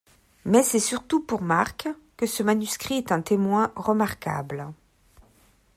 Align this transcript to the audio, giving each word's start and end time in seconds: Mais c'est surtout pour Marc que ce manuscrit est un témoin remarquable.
Mais 0.45 0.63
c'est 0.63 0.79
surtout 0.79 1.19
pour 1.21 1.43
Marc 1.43 1.87
que 2.17 2.25
ce 2.25 2.41
manuscrit 2.41 2.95
est 2.97 3.11
un 3.11 3.21
témoin 3.21 3.71
remarquable. 3.75 4.67